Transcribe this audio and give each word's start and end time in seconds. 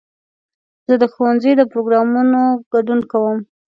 زه 0.87 0.95
د 1.01 1.03
ښوونځي 1.13 1.51
د 1.57 1.61
پروګرامونو 1.71 2.41
ګډون 2.73 2.99
کوم. 3.11 3.37